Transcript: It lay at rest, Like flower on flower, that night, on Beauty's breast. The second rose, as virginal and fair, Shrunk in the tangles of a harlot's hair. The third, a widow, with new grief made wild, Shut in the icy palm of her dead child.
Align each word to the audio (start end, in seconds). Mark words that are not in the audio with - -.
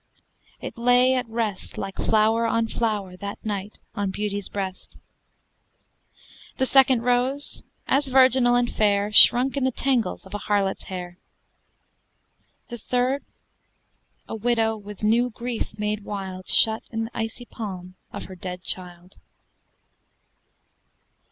It 0.59 0.79
lay 0.79 1.13
at 1.13 1.29
rest, 1.29 1.77
Like 1.77 1.97
flower 1.97 2.47
on 2.47 2.67
flower, 2.67 3.15
that 3.17 3.37
night, 3.45 3.77
on 3.93 4.09
Beauty's 4.09 4.49
breast. 4.49 4.97
The 6.57 6.65
second 6.65 7.03
rose, 7.03 7.61
as 7.85 8.07
virginal 8.07 8.55
and 8.55 8.67
fair, 8.73 9.11
Shrunk 9.11 9.55
in 9.57 9.63
the 9.63 9.69
tangles 9.71 10.25
of 10.25 10.33
a 10.33 10.39
harlot's 10.39 10.85
hair. 10.85 11.19
The 12.69 12.79
third, 12.79 13.23
a 14.27 14.33
widow, 14.35 14.75
with 14.75 15.03
new 15.03 15.29
grief 15.29 15.77
made 15.77 16.03
wild, 16.03 16.47
Shut 16.47 16.81
in 16.89 17.03
the 17.05 17.11
icy 17.15 17.45
palm 17.45 17.93
of 18.11 18.23
her 18.23 18.35
dead 18.35 18.63
child. 18.63 19.19